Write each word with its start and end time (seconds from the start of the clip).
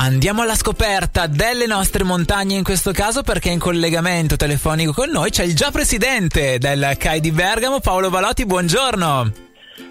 Andiamo 0.00 0.42
alla 0.42 0.54
scoperta 0.54 1.26
delle 1.26 1.66
nostre 1.66 2.04
montagne 2.04 2.54
in 2.54 2.62
questo 2.62 2.92
caso 2.92 3.22
perché 3.22 3.50
in 3.50 3.58
collegamento 3.58 4.36
telefonico 4.36 4.92
con 4.92 5.10
noi 5.10 5.30
c'è 5.30 5.42
il 5.42 5.56
già 5.56 5.72
presidente 5.72 6.58
del 6.58 6.94
CAI 6.96 7.18
di 7.18 7.32
Bergamo, 7.32 7.80
Paolo 7.80 8.08
Valotti, 8.08 8.46
buongiorno. 8.46 9.32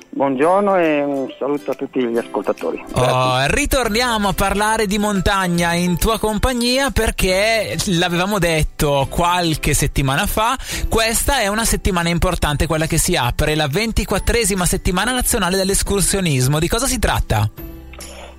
Buongiorno 0.10 0.78
e 0.78 1.04
un 1.04 1.28
saluto 1.38 1.72
a 1.72 1.74
tutti 1.74 2.02
gli 2.02 2.18
ascoltatori. 2.18 2.82
Oh, 2.94 3.46
ritorniamo 3.48 4.30
a 4.30 4.34
parlare 4.34 4.88
di 4.88 4.98
montagna 4.98 5.74
in 5.74 5.98
tua 5.98 6.18
compagnia 6.20 6.90
perché 6.90 7.78
l'avevamo 7.88 8.40
detto 8.40 9.08
qualche 9.10 9.74
settimana 9.74 10.26
fa, 10.26 10.58
questa 10.88 11.42
è 11.42 11.48
una 11.48 11.66
settimana 11.66 12.08
importante, 12.08 12.66
quella 12.66 12.88
che 12.88 12.98
si 12.98 13.18
apre, 13.18 13.56
la 13.56 13.68
ventiquattresima 13.68 14.66
settimana 14.66 15.12
nazionale 15.12 15.58
dell'escursionismo. 15.58 16.60
Di 16.60 16.70
cosa 16.70 16.88
si 16.88 16.98
tratta? 16.98 17.67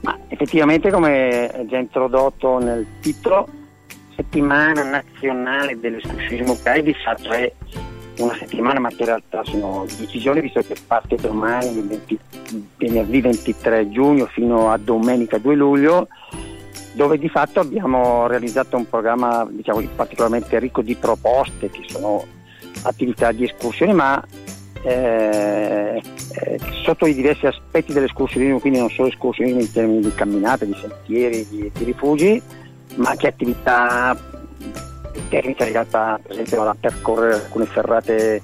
Ma 0.01 0.17
effettivamente 0.29 0.91
come 0.91 1.67
già 1.69 1.79
introdotto 1.79 2.59
nel 2.59 2.87
titolo, 3.01 3.49
settimana 4.15 4.83
nazionale 4.83 5.79
dell'escursionismo 5.79 6.57
CAI 6.63 6.83
di 6.83 6.95
fatto 6.95 7.31
è 7.31 7.53
una 8.19 8.35
settimana, 8.35 8.81
ma 8.81 8.91
in 8.91 9.05
realtà 9.05 9.45
sono 9.45 9.87
10 9.97 10.19
giorni, 10.19 10.41
visto 10.41 10.61
che 10.61 10.75
parte 10.87 11.17
domani, 11.17 11.81
20, 11.81 12.19
venerdì 12.77 13.21
23 13.21 13.91
giugno 13.91 14.27
fino 14.27 14.71
a 14.71 14.77
domenica 14.77 15.39
2 15.39 15.55
luglio, 15.55 16.09
dove 16.95 17.19
di 17.19 17.29
fatto 17.29 17.61
abbiamo 17.61 18.27
realizzato 18.27 18.77
un 18.77 18.89
programma 18.89 19.47
diciamo, 19.49 19.81
particolarmente 19.95 20.59
ricco 20.59 20.83
di 20.83 20.97
proposte, 20.97 21.71
che 21.71 21.83
sono 21.87 22.25
attività 22.83 23.31
di 23.31 23.45
escursione, 23.45 23.93
ma 23.93 24.21
eh, 24.83 26.03
eh, 26.41 26.61
sotto 26.83 27.07
i 27.07 27.15
diversi 27.15 27.47
aspetti 27.47 27.93
dell'escursionismo, 27.93 28.61
quindi 28.61 28.79
non 28.79 28.91
solo 28.91 29.09
escursionismo 29.09 29.61
in 29.61 29.73
termini 29.73 30.01
di 30.01 30.15
camminate, 30.15 30.67
di 30.67 30.77
sentieri, 30.81 31.47
di, 31.49 31.71
di 31.73 31.85
rifugi, 31.85 32.41
ma 32.97 33.11
anche 33.11 33.27
attività 33.29 34.17
tecnica 35.29 35.65
legata 35.65 36.19
per 36.23 36.33
esempio 36.33 36.63
a 36.63 36.77
percorrere 36.79 37.35
alcune 37.35 37.67
ferrate 37.67 38.43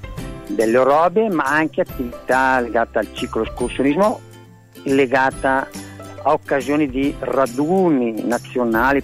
delle 0.48 0.76
Orobe, 0.76 1.30
ma 1.30 1.44
anche 1.44 1.80
attività 1.80 2.60
legate 2.60 2.98
al 2.98 3.08
ciclo 3.12 3.42
escursionismo, 3.42 4.20
legata 4.84 5.68
a 6.22 6.32
occasioni 6.32 6.88
di 6.88 7.14
raduni 7.18 8.24
nazionali 8.24 9.02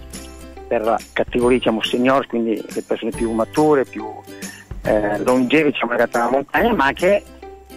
per 0.69 0.97
categorie 1.13 1.59
diciamo 1.59 1.83
senior, 1.83 2.27
quindi 2.27 2.55
le 2.55 2.83
persone 2.83 3.11
più 3.11 3.31
mature, 3.33 3.85
più 3.85 4.05
eh, 4.83 5.19
longeve 5.23 5.71
diciamo, 5.71 5.93
legate 5.93 6.19
alla 6.19 6.31
montagna, 6.31 6.75
ma 6.75 6.87
anche 6.87 7.23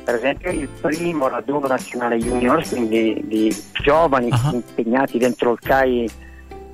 per 0.04 0.16
esempio 0.16 0.52
il 0.52 0.68
primo 0.68 1.28
raduno 1.28 1.68
nazionale 1.68 2.18
junior, 2.18 2.68
quindi 2.68 3.22
di 3.24 3.56
giovani 3.82 4.30
uh-huh. 4.30 4.56
impegnati 4.56 5.18
dentro 5.18 5.54
il 5.54 5.60
CAI 5.60 6.10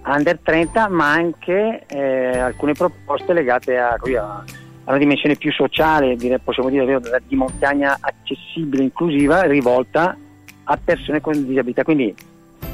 under 0.06 0.40
30, 0.42 0.90
ma 0.90 1.12
anche 1.12 1.84
eh, 1.88 2.38
alcune 2.38 2.74
proposte 2.74 3.34
legate 3.34 3.78
a, 3.78 3.90
a, 3.90 3.98
a, 4.00 4.44
una 4.86 4.98
dimensione 4.98 5.36
più 5.36 5.52
sociale, 5.52 6.16
dire, 6.16 6.40
possiamo 6.40 6.70
dire 6.70 7.00
di 7.28 7.36
montagna 7.36 7.98
accessibile, 8.00 8.84
inclusiva, 8.84 9.44
rivolta 9.44 10.18
a 10.64 10.80
persone 10.84 11.22
con 11.22 11.34
disabilità. 11.46 11.84
Quindi 11.84 12.16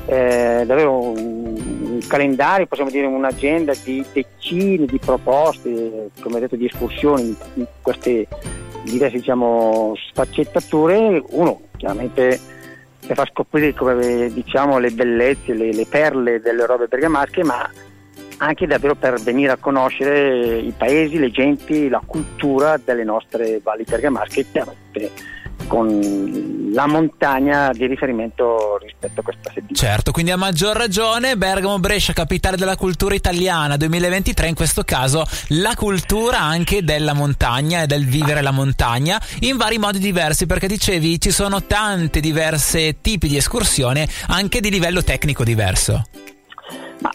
eh, 0.06 0.64
davvero 0.66 1.00
un, 1.00 1.58
un, 1.58 2.00
calendario, 2.08 2.68
possiamo 2.68 2.92
dire 2.92 3.08
un'agenda 3.08 3.74
di 3.84 4.06
decine 4.12 4.86
di 4.86 5.00
proposte, 5.00 6.10
come 6.22 6.40
detto, 6.40 6.56
di 6.56 6.66
escursioni 6.66 7.36
in 7.56 7.66
queste 7.82 8.28
diverse 8.84 9.18
diciamo, 9.18 9.96
sfaccettature. 10.10 11.24
Uno, 11.30 11.62
chiaramente 11.78 12.40
che 13.06 13.14
fa 13.14 13.26
scoprire 13.32 13.74
come 13.74 14.32
diciamo 14.32 14.78
le 14.78 14.92
bellezze, 14.92 15.54
le, 15.54 15.74
le 15.74 15.86
perle 15.86 16.40
delle 16.40 16.66
robe 16.66 16.88
bergamasche, 16.88 17.44
ma 17.44 17.70
anche 18.38 18.68
davvero 18.68 18.96
per 18.96 19.20
venire 19.22 19.54
a 19.54 19.58
conoscere 19.58 20.58
i 20.58 20.74
paesi, 20.76 21.18
le 21.18 21.32
genti, 21.32 21.88
la 21.88 22.02
cultura 22.06 22.80
delle 22.84 23.04
nostre 23.04 23.60
valli 23.64 23.84
bergamasche, 23.88 24.46
chiaramente 24.52 25.12
con 25.68 26.70
la 26.74 26.88
montagna 26.88 27.72
di 27.72 27.88
riferimento 27.88 28.78
rispetto 28.82 29.22
a 29.22 29.24
questa 29.24 29.50
settimana. 29.50 29.76
Certo, 29.76 30.12
quindi 30.12 30.32
a 30.32 30.36
maggior 30.36 30.76
ragione 30.76 31.38
Bergamo 31.38 31.80
Brescia, 31.80 32.12
capitale 32.14 32.58
della 32.58 32.76
cultura 32.76 33.16
italiana 33.16 33.78
2023, 33.78 34.48
in 34.50 34.56
questo 34.56 34.84
caso 34.84 35.26
la 35.50 35.74
cultura 35.76 36.40
anche 36.40 36.84
della 36.84 37.14
montagna 37.14 37.84
e 37.84 37.88
del 37.88 38.06
vivere 38.06 38.42
la 38.42 38.52
montagna 38.52 39.22
in 39.42 39.58
vari 39.58 39.78
modi 39.78 40.00
diversi, 40.00 40.46
perché 40.46 40.68
dicevi 40.68 41.20
ci 41.20 41.32
sono 41.32 41.64
tanti 41.64 42.20
diversi 42.20 42.98
tipi 43.02 43.28
di 43.28 43.38
escursione 43.38 44.08
anche 44.28 44.60
di 44.60 44.70
livello 44.70 45.04
tecnico 45.04 45.44
diverso. 45.44 46.04
Ma 47.00 47.12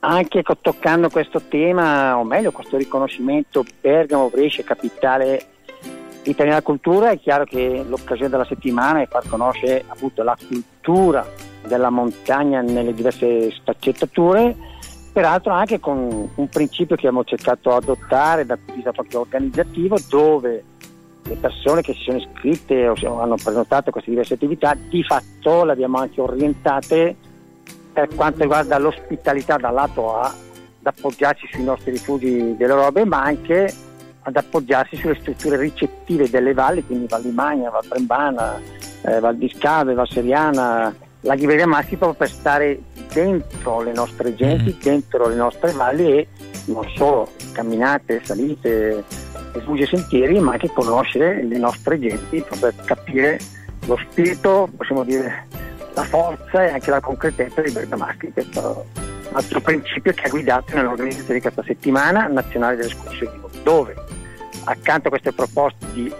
anche 0.00 0.42
toccando 0.60 1.10
questo 1.10 1.42
tema, 1.48 2.16
o 2.18 2.24
meglio 2.24 2.52
questo 2.52 2.76
riconoscimento 2.76 3.64
Bergamo 3.80 4.28
Brescia, 4.28 4.62
capitale 4.62 5.46
italiana 6.24 6.62
cultura 6.62 7.10
è 7.10 7.18
chiaro 7.18 7.44
che 7.44 7.84
l'occasione 7.86 8.30
della 8.30 8.44
settimana 8.44 9.00
è 9.00 9.08
far 9.08 9.26
conoscere 9.28 9.84
appunto 9.86 10.22
la 10.22 10.36
cultura 10.36 11.26
della 11.66 11.90
montagna 11.90 12.60
nelle 12.60 12.94
diverse 12.94 13.50
sfaccettature, 13.50 14.54
peraltro 15.12 15.52
anche 15.52 15.80
con 15.80 16.28
un 16.34 16.48
principio 16.48 16.96
che 16.96 17.06
abbiamo 17.06 17.24
cercato 17.24 17.70
di 17.70 17.76
adottare 17.76 18.46
dal 18.46 18.58
punto 18.58 18.72
di 18.72 18.76
vista 18.78 18.92
proprio 18.92 19.20
organizzativo, 19.20 19.96
dove 20.08 20.64
le 21.24 21.34
persone 21.36 21.82
che 21.82 21.94
si 21.94 22.02
sono 22.02 22.18
iscritte 22.18 22.88
o 22.88 23.20
hanno 23.20 23.36
prenotato 23.36 23.90
queste 23.90 24.10
diverse 24.10 24.34
attività, 24.34 24.74
di 24.74 25.02
fatto 25.04 25.64
le 25.64 25.72
abbiamo 25.72 25.98
anche 25.98 26.20
orientate 26.20 27.16
per 27.92 28.08
quanto 28.14 28.40
riguarda 28.40 28.78
l'ospitalità 28.78 29.56
dal 29.56 29.74
lato 29.74 30.16
A, 30.16 30.26
ad 30.26 30.34
appoggiarci 30.82 31.48
sui 31.52 31.62
nostri 31.62 31.92
rifugi 31.92 32.56
delle 32.56 32.74
robe, 32.74 33.04
ma 33.04 33.22
anche 33.22 33.72
ad 34.22 34.36
appoggiarsi 34.36 34.96
sulle 34.96 35.18
strutture 35.20 35.56
ricettive 35.56 36.30
delle 36.30 36.54
valli, 36.54 36.84
quindi 36.84 37.06
Val 37.08 37.22
di 37.22 37.30
Magna, 37.30 37.70
Val 37.70 37.86
Brembana, 37.86 38.60
eh, 39.02 39.20
Val 39.20 39.36
di 39.36 39.48
Scave, 39.54 39.94
Val 39.94 40.08
Seriana, 40.08 40.94
la 41.20 41.34
Ghiveria 41.34 41.66
Maschi 41.66 41.96
proprio 41.96 42.18
per 42.18 42.30
stare 42.30 42.80
dentro 43.12 43.82
le 43.82 43.92
nostre 43.92 44.34
genti, 44.34 44.74
mm. 44.76 44.82
dentro 44.82 45.28
le 45.28 45.34
nostre 45.34 45.72
valli 45.72 46.18
e 46.18 46.28
non 46.66 46.86
solo 46.94 47.30
camminate, 47.52 48.22
salite, 48.24 49.04
rifugi 49.52 49.82
e 49.82 49.86
sentieri, 49.86 50.38
ma 50.40 50.52
anche 50.52 50.70
conoscere 50.72 51.42
le 51.42 51.58
nostre 51.58 51.98
genti 51.98 52.40
proprio 52.40 52.72
per 52.72 52.84
capire 52.84 53.38
lo 53.86 53.98
spirito, 54.08 54.68
possiamo 54.76 55.04
dire 55.04 55.46
la 55.94 56.04
forza 56.04 56.64
e 56.64 56.70
anche 56.70 56.90
la 56.90 57.00
concretezza 57.00 57.60
dei 57.60 57.72
bergamaschi. 57.72 58.32
Questo 58.32 58.60
è 58.60 59.28
un 59.28 59.36
altro 59.36 59.60
principio 59.60 60.12
che 60.12 60.26
ha 60.26 60.28
guidato 60.28 60.74
nell'organizzazione 60.74 61.34
di 61.34 61.40
questa 61.40 61.62
settimana 61.64 62.26
nazionale 62.28 62.76
dell'escursionismo, 62.76 63.48
dove 63.62 63.94
accanto 64.64 65.08
a 65.08 65.10
queste 65.10 65.32
proposte 65.32 65.86
di 65.92 66.12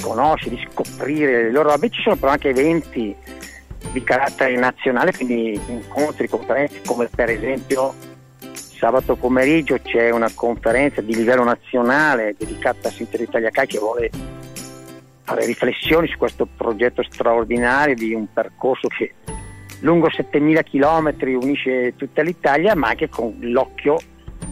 conoscere, 0.00 0.56
di 0.56 0.68
scoprire 0.70 1.44
le 1.44 1.50
loro 1.50 1.70
robe, 1.70 1.90
ci 1.90 2.02
sono 2.02 2.16
però 2.16 2.32
anche 2.32 2.48
eventi 2.50 3.14
di 3.92 4.02
carattere 4.02 4.56
nazionale, 4.56 5.12
quindi 5.12 5.60
incontri, 5.68 6.28
conferenze, 6.28 6.80
come 6.86 7.08
per 7.08 7.30
esempio 7.30 7.94
sabato 8.80 9.14
pomeriggio 9.16 9.78
c'è 9.82 10.10
una 10.10 10.30
conferenza 10.34 11.02
di 11.02 11.14
livello 11.14 11.44
nazionale 11.44 12.34
dedicata 12.38 12.88
a 12.88 12.90
Sinter 12.90 13.20
Italia 13.20 13.50
CAI 13.50 13.66
che 13.66 13.78
vuole 13.78 14.10
fare 15.22 15.44
riflessioni 15.44 16.08
su 16.08 16.16
questo 16.16 16.46
progetto 16.46 17.02
straordinario 17.02 17.94
di 17.94 18.14
un 18.14 18.26
percorso 18.32 18.88
che 18.88 19.14
lungo 19.80 20.10
7000 20.10 20.62
km 20.62 21.14
unisce 21.40 21.94
tutta 21.96 22.22
l'Italia, 22.22 22.74
ma 22.74 22.88
anche 22.88 23.08
con 23.08 23.36
l'occhio 23.40 23.98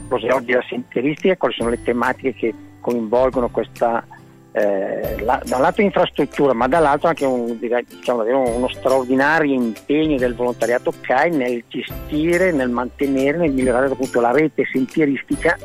cos'è 0.09 0.33
oggi 0.33 0.53
la 0.53 0.65
senteristica, 0.69 1.37
quali 1.37 1.55
sono 1.55 1.71
le 1.71 1.83
tematiche 1.83 2.35
che 2.35 2.55
coinvolgono 2.81 3.49
questa, 3.51 4.05
eh, 4.53 5.21
la, 5.21 5.41
da 5.45 5.57
un 5.57 5.63
lato 5.63 5.83
infrastruttura, 5.83 6.53
ma 6.53 6.67
dall'altro 6.67 7.09
anche 7.09 7.25
un, 7.25 7.59
diciamo, 7.59 8.23
uno 8.23 8.69
straordinario 8.69 9.53
impegno 9.53 10.17
del 10.17 10.35
volontariato 10.35 10.93
CAI 11.01 11.31
nel 11.31 11.65
gestire, 11.69 12.53
nel 12.53 12.71
mantenere, 12.71 13.39
nel 13.39 13.53
migliorare 13.53 13.87
appunto 13.87 14.21
la 14.21 14.33
rete 14.33 14.65
sentieristica 14.73 15.57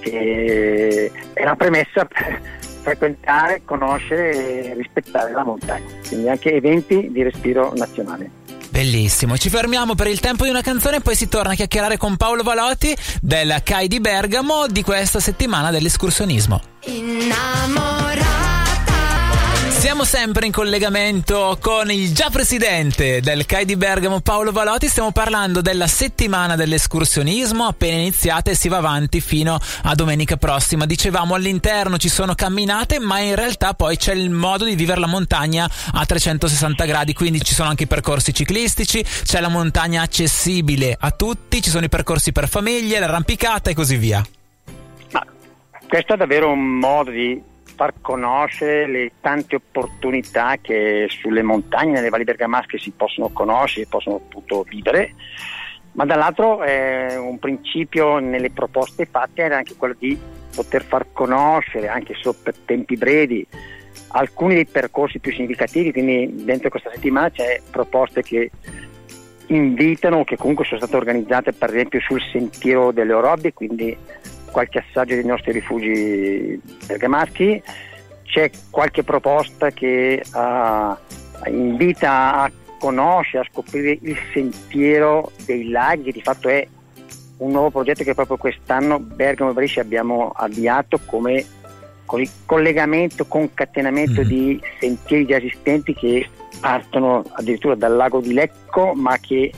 che 0.00 1.12
è 1.32 1.44
la 1.44 1.54
premessa 1.54 2.04
per 2.06 2.40
frequentare, 2.82 3.62
conoscere 3.64 4.64
e 4.64 4.74
rispettare 4.74 5.30
la 5.30 5.44
montagna, 5.44 5.86
quindi 6.06 6.28
anche 6.28 6.52
eventi 6.52 7.10
di 7.12 7.22
respiro 7.22 7.72
nazionale. 7.76 8.41
Bellissimo, 8.72 9.36
ci 9.36 9.50
fermiamo 9.50 9.94
per 9.94 10.06
il 10.06 10.18
tempo 10.18 10.44
di 10.44 10.50
una 10.50 10.62
canzone 10.62 10.96
e 10.96 11.00
poi 11.00 11.14
si 11.14 11.28
torna 11.28 11.52
a 11.52 11.54
chiacchierare 11.54 11.98
con 11.98 12.16
Paolo 12.16 12.42
Valotti 12.42 12.96
del 13.20 13.60
CAI 13.62 13.86
di 13.86 14.00
Bergamo 14.00 14.66
di 14.66 14.82
questa 14.82 15.20
settimana 15.20 15.70
dell'escursionismo. 15.70 16.58
Innamorata 16.86 17.91
Siamo 19.82 20.04
sempre 20.04 20.46
in 20.46 20.52
collegamento 20.52 21.58
con 21.60 21.90
il 21.90 22.14
già 22.14 22.30
presidente 22.30 23.20
del 23.20 23.44
CAI 23.44 23.64
di 23.64 23.74
Bergamo, 23.74 24.20
Paolo 24.20 24.52
Valotti. 24.52 24.86
Stiamo 24.86 25.10
parlando 25.10 25.60
della 25.60 25.88
settimana 25.88 26.54
dell'escursionismo 26.54 27.64
appena 27.64 27.96
iniziata 27.96 28.52
e 28.52 28.54
si 28.54 28.68
va 28.68 28.76
avanti 28.76 29.20
fino 29.20 29.58
a 29.82 29.94
domenica 29.96 30.36
prossima. 30.36 30.86
Dicevamo 30.86 31.34
all'interno 31.34 31.98
ci 31.98 32.08
sono 32.08 32.36
camminate, 32.36 33.00
ma 33.00 33.18
in 33.18 33.34
realtà 33.34 33.74
poi 33.74 33.96
c'è 33.96 34.14
il 34.14 34.30
modo 34.30 34.64
di 34.64 34.76
vivere 34.76 35.00
la 35.00 35.08
montagna 35.08 35.68
a 35.94 36.06
360 36.06 36.84
gradi, 36.84 37.12
quindi 37.12 37.42
ci 37.42 37.52
sono 37.52 37.68
anche 37.68 37.82
i 37.82 37.88
percorsi 37.88 38.32
ciclistici, 38.32 39.04
c'è 39.24 39.40
la 39.40 39.48
montagna 39.48 40.02
accessibile 40.02 40.96
a 40.98 41.10
tutti, 41.10 41.60
ci 41.60 41.70
sono 41.70 41.84
i 41.84 41.88
percorsi 41.88 42.30
per 42.30 42.48
famiglie, 42.48 43.00
l'arrampicata 43.00 43.70
e 43.70 43.74
così 43.74 43.96
via. 43.96 44.24
Ma 45.10 45.26
questo 45.88 46.14
è 46.14 46.16
davvero 46.16 46.52
un 46.52 46.78
modo 46.78 47.10
di 47.10 47.50
far 47.82 47.94
conoscere 48.00 48.86
le 48.86 49.10
tante 49.20 49.56
opportunità 49.56 50.56
che 50.60 51.06
sulle 51.08 51.42
montagne, 51.42 51.90
nelle 51.90 52.10
valli 52.10 52.22
bergamasche 52.22 52.78
si 52.78 52.92
possono 52.92 53.30
conoscere, 53.30 53.86
possono 53.88 54.16
appunto 54.16 54.64
vivere, 54.68 55.14
ma 55.92 56.04
dall'altro 56.04 56.62
eh, 56.62 57.16
un 57.16 57.40
principio 57.40 58.20
nelle 58.20 58.50
proposte 58.50 59.06
fatte 59.06 59.42
era 59.42 59.56
anche 59.56 59.74
quello 59.74 59.96
di 59.98 60.16
poter 60.54 60.84
far 60.84 61.06
conoscere, 61.12 61.88
anche 61.88 62.14
solo 62.14 62.36
per 62.40 62.54
tempi 62.64 62.96
brevi, 62.96 63.44
alcuni 64.08 64.54
dei 64.54 64.66
percorsi 64.66 65.18
più 65.18 65.32
significativi, 65.32 65.90
quindi 65.90 66.44
dentro 66.44 66.70
questa 66.70 66.90
settimana 66.92 67.30
c'è 67.30 67.60
proposte 67.68 68.22
che 68.22 68.48
invitano, 69.46 70.22
che 70.22 70.36
comunque 70.36 70.64
sono 70.64 70.78
state 70.78 70.94
organizzate 70.94 71.52
per 71.52 71.70
esempio 71.70 71.98
sul 71.98 72.22
sentiero 72.30 72.92
delle 72.92 73.12
Orobie, 73.12 73.52
quindi 73.52 73.96
qualche 74.52 74.84
assaggio 74.86 75.14
dei 75.14 75.24
nostri 75.24 75.50
rifugi 75.50 76.60
bergamaschi, 76.86 77.60
c'è 78.22 78.50
qualche 78.70 79.02
proposta 79.02 79.70
che 79.70 80.22
uh, 80.32 81.50
invita 81.50 82.42
a 82.42 82.50
conoscere, 82.78 83.44
a 83.44 83.48
scoprire 83.50 83.98
il 84.00 84.16
sentiero 84.32 85.32
dei 85.44 85.68
laghi, 85.70 86.12
di 86.12 86.22
fatto 86.22 86.48
è 86.48 86.66
un 87.38 87.50
nuovo 87.50 87.70
progetto 87.70 88.04
che 88.04 88.14
proprio 88.14 88.36
quest'anno 88.36 89.00
Bergamo 89.00 89.50
e 89.50 89.54
Brescia 89.54 89.80
abbiamo 89.80 90.30
avviato 90.34 91.00
come 91.04 91.44
collegamento, 92.44 93.26
concatenamento 93.26 94.22
mm. 94.22 94.24
di 94.24 94.60
sentieri 94.78 95.26
già 95.26 95.36
esistenti 95.36 95.94
che 95.94 96.28
partono 96.60 97.24
addirittura 97.32 97.74
dal 97.74 97.96
lago 97.96 98.20
di 98.20 98.32
Lecco 98.32 98.92
ma 98.94 99.18
che 99.18 99.50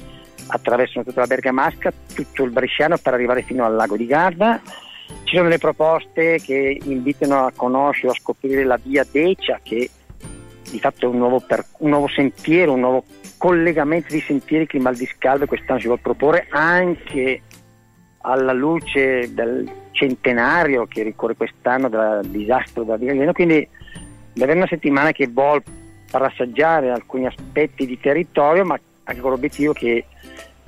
attraversano 0.46 1.04
tutta 1.04 1.20
la 1.20 1.26
Bergamasca, 1.26 1.92
tutto 2.14 2.44
il 2.44 2.50
Bresciano 2.50 2.98
per 2.98 3.14
arrivare 3.14 3.42
fino 3.42 3.64
al 3.64 3.74
lago 3.74 3.96
di 3.96 4.06
Garda. 4.06 4.60
Ci 5.24 5.36
sono 5.36 5.44
delle 5.44 5.58
proposte 5.58 6.40
che 6.40 6.80
invitano 6.84 7.44
a 7.46 7.52
conoscere, 7.54 8.12
a 8.12 8.14
scoprire 8.14 8.64
la 8.64 8.78
via 8.82 9.06
Decia, 9.10 9.60
che 9.62 9.90
di 10.70 10.80
fatto 10.80 11.06
è 11.06 11.08
un 11.08 11.18
nuovo, 11.18 11.40
per, 11.40 11.64
un 11.78 11.90
nuovo 11.90 12.08
sentiero, 12.08 12.72
un 12.72 12.80
nuovo 12.80 13.04
collegamento 13.36 14.12
di 14.12 14.20
sentieri 14.20 14.66
che 14.66 14.76
il 14.76 14.82
Mal 14.82 14.96
di 14.96 15.06
Scalve 15.06 15.46
quest'anno 15.46 15.80
si 15.80 15.86
vuole 15.86 16.00
proporre 16.02 16.46
anche 16.50 17.42
alla 18.22 18.52
luce 18.52 19.32
del 19.34 19.70
centenario 19.90 20.86
che 20.86 21.02
ricorre 21.02 21.36
quest'anno 21.36 21.88
del 21.88 22.26
disastro 22.28 22.82
della 22.82 22.96
Vigliano, 22.96 23.32
quindi 23.32 23.68
davvero 24.32 24.58
una 24.58 24.66
settimana 24.66 25.12
che 25.12 25.28
vuole 25.28 25.62
far 26.06 26.22
assaggiare 26.22 26.90
alcuni 26.90 27.26
aspetti 27.26 27.86
di 27.86 27.98
territorio, 28.00 28.64
ma 28.64 28.78
anche 29.04 29.20
con 29.20 29.30
l'obiettivo 29.30 29.72
che 29.72 30.04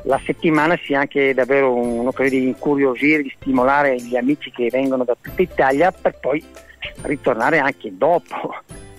la 0.02 0.20
settimana 0.24 0.78
sia 0.84 1.00
anche 1.00 1.34
davvero 1.34 1.74
un'occasione 1.74 2.40
di 2.42 2.48
incuriosire, 2.48 3.22
di 3.22 3.34
stimolare 3.40 3.96
gli 3.96 4.16
amici 4.16 4.50
che 4.50 4.68
vengono 4.70 5.04
da 5.04 5.16
tutta 5.20 5.42
Italia 5.42 5.90
per 5.90 6.18
poi 6.20 6.42
ritornare 7.02 7.58
anche 7.58 7.90
dopo 7.96 8.54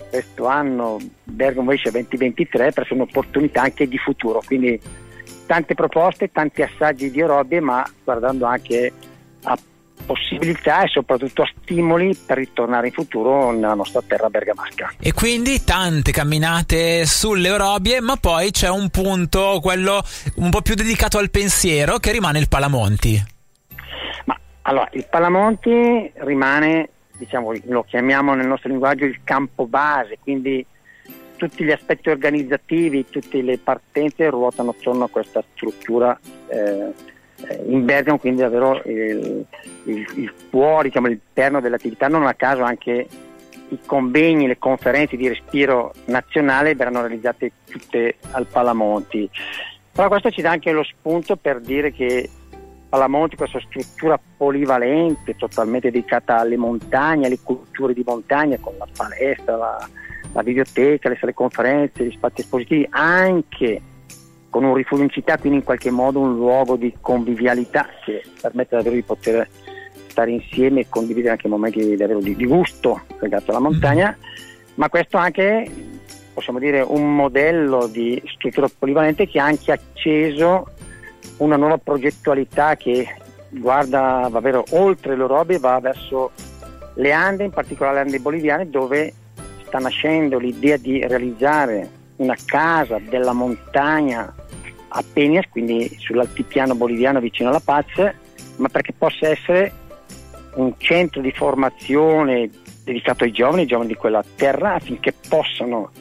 questo 0.09 0.47
anno 0.47 0.97
Bergamo 1.23 1.71
esce 1.71 1.91
2023 1.91 2.71
per 2.71 2.83
essere 2.83 2.95
un'opportunità 2.95 3.61
anche 3.61 3.87
di 3.87 3.97
futuro. 3.97 4.41
Quindi 4.45 4.79
tante 5.45 5.75
proposte, 5.75 6.31
tanti 6.31 6.61
assaggi 6.61 7.11
di 7.11 7.21
aerobie, 7.21 7.59
ma 7.59 7.85
guardando 8.03 8.45
anche 8.45 8.91
a 9.43 9.57
possibilità 10.05 10.83
e 10.83 10.87
soprattutto 10.87 11.41
a 11.41 11.51
stimoli 11.61 12.15
per 12.15 12.37
ritornare 12.37 12.87
in 12.87 12.93
futuro 12.93 13.51
nella 13.51 13.73
nostra 13.73 14.01
terra 14.05 14.29
bergamasca. 14.29 14.93
E 14.99 15.13
quindi 15.13 15.63
tante 15.63 16.11
camminate 16.11 17.05
sulle 17.05 17.51
orobie, 17.51 18.01
ma 18.01 18.15
poi 18.15 18.51
c'è 18.51 18.69
un 18.69 18.89
punto, 18.89 19.59
quello 19.61 20.01
un 20.35 20.49
po' 20.49 20.61
più 20.61 20.75
dedicato 20.75 21.17
al 21.17 21.29
pensiero, 21.29 21.97
che 21.97 22.11
rimane 22.11 22.39
il 22.39 22.47
Palamonti. 22.47 23.21
Ma 24.25 24.39
allora, 24.63 24.89
il 24.93 25.05
Palamonti 25.09 26.11
rimane, 26.15 26.89
diciamo, 27.17 27.51
lo 27.65 27.83
chiamiamo 27.83 28.33
nel 28.33 28.47
nostro 28.47 28.69
linguaggio 28.69 29.05
il 29.05 29.19
campo 29.23 29.65
base, 29.65 30.17
quindi 30.21 30.65
tutti 31.37 31.63
gli 31.63 31.71
aspetti 31.71 32.09
organizzativi, 32.09 33.05
tutte 33.09 33.41
le 33.41 33.57
partenze 33.59 34.29
ruotano 34.29 34.71
attorno 34.71 35.05
a 35.05 35.09
questa 35.09 35.43
struttura 35.53 36.19
eh, 36.47 36.91
in 37.67 37.85
Bergamo 37.85 38.17
quindi 38.17 38.41
davvero 38.41 38.81
il, 38.85 39.45
il, 39.85 40.07
il 40.15 40.33
cuore, 40.49 40.87
diciamo, 40.87 41.07
il 41.07 41.19
perno 41.31 41.61
dell'attività, 41.61 42.07
non 42.07 42.25
a 42.25 42.33
caso 42.33 42.63
anche 42.63 43.07
i 43.69 43.79
convegni, 43.85 44.47
le 44.47 44.57
conferenze 44.57 45.17
di 45.17 45.27
respiro 45.27 45.93
nazionale 46.05 46.75
verranno 46.75 47.01
realizzate 47.01 47.51
tutte 47.69 48.15
al 48.31 48.45
Palamonti. 48.45 49.29
Però 49.91 50.07
questo 50.07 50.31
ci 50.31 50.41
dà 50.41 50.51
anche 50.51 50.71
lo 50.71 50.83
spunto 50.83 51.35
per 51.35 51.59
dire 51.59 51.91
che 51.91 52.29
Palamonti, 52.89 53.35
questa 53.35 53.59
struttura 53.59 54.17
polivalente, 54.37 55.35
totalmente 55.35 55.91
dedicata 55.91 56.37
alle 56.37 56.55
montagne, 56.55 57.25
alle 57.25 57.39
culture 57.43 57.93
di 57.93 58.03
montagna, 58.05 58.57
con 58.59 58.75
la 58.77 58.87
palestra, 58.95 59.57
la, 59.57 59.89
la 60.31 60.43
biblioteca, 60.43 61.09
le 61.09 61.17
sale 61.19 61.33
conferenze, 61.33 62.05
gli 62.05 62.11
spazi 62.11 62.41
espositivi, 62.41 62.87
anche 62.91 63.81
con 64.57 64.65
un 64.65 64.73
rifugio 64.73 65.03
in 65.03 65.11
città, 65.11 65.37
quindi 65.37 65.59
in 65.59 65.63
qualche 65.63 65.91
modo 65.91 66.19
un 66.19 66.33
luogo 66.33 66.77
di 66.77 66.91
convivialità 66.99 67.85
che 68.03 68.23
permette 68.41 68.75
davvero 68.75 68.95
di 68.95 69.03
poter 69.03 69.47
stare 70.07 70.31
insieme 70.31 70.79
e 70.79 70.87
condividere 70.89 71.33
anche 71.33 71.47
momenti 71.47 71.95
davvero 71.95 72.19
di, 72.19 72.35
di 72.35 72.45
gusto 72.47 73.01
legati 73.19 73.51
alla 73.51 73.59
montagna, 73.59 74.17
ma 74.73 74.89
questo 74.89 75.17
anche 75.17 75.69
possiamo 76.33 76.57
dire 76.57 76.81
un 76.81 77.13
modello 77.15 77.85
di 77.85 78.19
struttura 78.33 78.67
polivalente 78.67 79.27
che 79.27 79.39
ha 79.39 79.45
anche 79.45 79.73
acceso 79.73 80.69
una 81.37 81.55
nuova 81.55 81.77
progettualità 81.77 82.75
che 82.77 83.07
guarda 83.49 84.27
davvero 84.31 84.63
oltre 84.71 85.15
l'Europa 85.15 85.53
e 85.53 85.59
va 85.59 85.79
verso 85.79 86.31
le 86.95 87.11
Ande, 87.11 87.43
in 87.43 87.51
particolare 87.51 87.97
le 87.97 88.01
Ande 88.01 88.19
boliviane, 88.19 88.67
dove 88.71 89.13
sta 89.67 89.77
nascendo 89.77 90.39
l'idea 90.39 90.77
di 90.77 90.99
realizzare 91.05 91.91
una 92.15 92.35
casa 92.43 92.97
della 92.97 93.33
montagna 93.33 94.33
a 94.89 95.03
Peñas, 95.13 95.45
quindi 95.49 95.95
sull'altipiano 95.99 96.75
boliviano 96.75 97.19
vicino 97.19 97.49
alla 97.49 97.59
Paz, 97.59 98.13
ma 98.57 98.69
perché 98.69 98.93
possa 98.93 99.29
essere 99.29 99.71
un 100.55 100.73
centro 100.77 101.21
di 101.21 101.31
formazione 101.31 102.49
dedicato 102.83 103.23
ai 103.23 103.31
giovani, 103.31 103.61
ai 103.61 103.67
giovani 103.67 103.89
di 103.89 103.95
quella 103.95 104.23
terra, 104.35 104.75
affinché 104.75 105.13
possano 105.27 105.91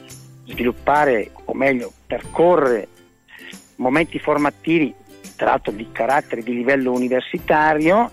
sviluppare, 0.45 1.31
o 1.45 1.53
meglio, 1.53 1.91
percorrere 2.05 2.87
momenti 3.75 4.19
formativi, 4.19 4.93
tra 5.35 5.47
l'altro 5.47 5.71
di 5.71 5.87
carattere 5.91 6.41
di 6.41 6.53
livello 6.53 6.91
universitario, 6.91 8.09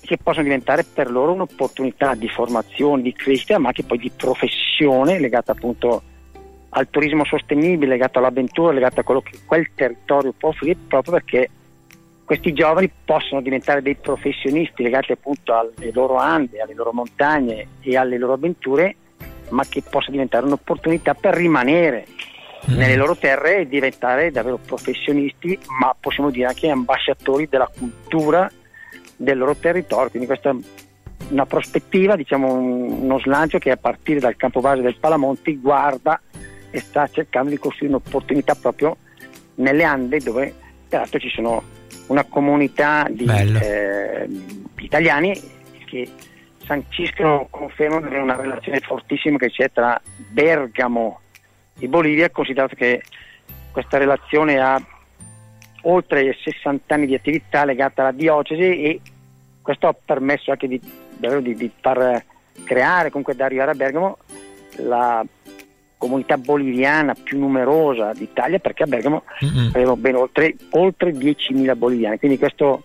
che 0.00 0.18
possono 0.18 0.44
diventare 0.44 0.84
per 0.84 1.10
loro 1.10 1.32
un'opportunità 1.32 2.14
di 2.14 2.28
formazione, 2.28 3.02
di 3.02 3.12
crescita, 3.12 3.58
ma 3.58 3.68
anche 3.68 3.84
poi 3.84 3.98
di 3.98 4.10
professione 4.14 5.18
legata 5.18 5.52
appunto 5.52 6.02
al 6.74 6.88
turismo 6.88 7.24
sostenibile, 7.24 7.92
legato 7.92 8.18
all'avventura, 8.18 8.72
legato 8.72 9.00
a 9.00 9.02
quello 9.02 9.20
che 9.20 9.38
quel 9.44 9.70
territorio 9.74 10.32
può 10.32 10.50
offrire, 10.50 10.76
proprio 10.88 11.14
perché 11.14 11.50
questi 12.24 12.52
giovani 12.54 12.90
possono 13.04 13.42
diventare 13.42 13.82
dei 13.82 13.94
professionisti 13.96 14.82
legati 14.82 15.12
appunto 15.12 15.54
alle 15.54 15.90
loro 15.92 16.16
ande, 16.16 16.60
alle 16.60 16.74
loro 16.74 16.92
montagne 16.92 17.66
e 17.80 17.96
alle 17.96 18.16
loro 18.16 18.34
avventure, 18.34 18.96
ma 19.50 19.64
che 19.68 19.82
possa 19.88 20.10
diventare 20.10 20.46
un'opportunità 20.46 21.12
per 21.12 21.34
rimanere 21.34 22.06
mm. 22.70 22.74
nelle 22.74 22.96
loro 22.96 23.16
terre 23.16 23.58
e 23.58 23.68
diventare 23.68 24.30
davvero 24.30 24.58
professionisti, 24.64 25.58
ma 25.78 25.94
possiamo 25.98 26.30
dire 26.30 26.46
anche 26.46 26.70
ambasciatori 26.70 27.48
della 27.50 27.70
cultura 27.70 28.50
del 29.14 29.36
loro 29.36 29.54
territorio. 29.56 30.08
Quindi 30.08 30.26
questa 30.26 30.50
è 30.50 30.54
una 31.28 31.44
prospettiva, 31.44 32.16
diciamo 32.16 32.50
uno 32.50 33.18
slancio 33.18 33.58
che 33.58 33.70
a 33.70 33.76
partire 33.76 34.20
dal 34.20 34.36
campo 34.36 34.60
base 34.60 34.80
del 34.80 34.96
Palamonti 34.96 35.58
guarda 35.58 36.18
e 36.72 36.80
sta 36.80 37.06
cercando 37.06 37.50
di 37.50 37.58
costruire 37.58 37.94
un'opportunità 37.94 38.54
proprio 38.54 38.96
nelle 39.56 39.84
Ande 39.84 40.18
dove 40.18 40.52
peraltro 40.88 41.18
ci 41.20 41.28
sono 41.28 41.62
una 42.06 42.24
comunità 42.24 43.06
di 43.08 43.26
eh, 43.26 44.28
italiani 44.78 45.38
che 45.84 46.08
sanciscono, 46.64 47.46
confermano 47.50 48.22
una 48.22 48.36
relazione 48.36 48.80
fortissima 48.80 49.36
che 49.36 49.50
c'è 49.50 49.70
tra 49.70 50.00
Bergamo 50.16 51.20
e 51.78 51.88
Bolivia, 51.88 52.30
considerato 52.30 52.74
che 52.74 53.02
questa 53.70 53.98
relazione 53.98 54.58
ha 54.58 54.80
oltre 55.82 56.36
60 56.42 56.94
anni 56.94 57.06
di 57.06 57.14
attività 57.14 57.64
legata 57.64 58.02
alla 58.02 58.12
diocesi 58.12 58.82
e 58.82 59.00
questo 59.60 59.88
ha 59.88 59.94
permesso 59.94 60.50
anche 60.50 60.68
di, 60.68 60.80
di, 60.80 61.54
di 61.54 61.70
far 61.80 62.24
creare, 62.64 63.10
comunque 63.10 63.34
da 63.34 63.44
arrivare 63.44 63.72
a 63.72 63.74
Bergamo, 63.74 64.18
la 64.76 65.24
comunità 66.02 66.36
boliviana 66.36 67.14
più 67.14 67.38
numerosa 67.38 68.12
d'Italia 68.12 68.58
perché 68.58 68.82
a 68.82 68.86
Bergamo 68.86 69.22
mm-hmm. 69.44 69.68
avevano 69.68 69.96
ben 69.96 70.16
oltre, 70.16 70.56
oltre 70.70 71.12
10.000 71.12 71.76
boliviani, 71.76 72.18
quindi 72.18 72.38
questa 72.38 72.76